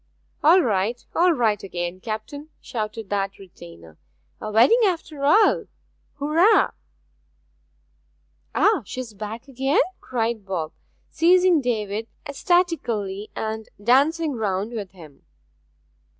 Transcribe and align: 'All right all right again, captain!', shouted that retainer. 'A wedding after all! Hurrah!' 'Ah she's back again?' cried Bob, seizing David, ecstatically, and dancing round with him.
'All 0.43 0.63
right 0.63 1.05
all 1.13 1.31
right 1.31 1.61
again, 1.61 1.99
captain!', 1.99 2.49
shouted 2.59 3.11
that 3.11 3.37
retainer. 3.37 3.99
'A 4.41 4.49
wedding 4.51 4.81
after 4.83 5.23
all! 5.23 5.65
Hurrah!' 6.15 6.71
'Ah 8.55 8.81
she's 8.83 9.13
back 9.13 9.47
again?' 9.47 9.77
cried 9.99 10.43
Bob, 10.43 10.71
seizing 11.11 11.61
David, 11.61 12.07
ecstatically, 12.27 13.29
and 13.35 13.69
dancing 13.79 14.33
round 14.33 14.71
with 14.71 14.89
him. 14.93 15.23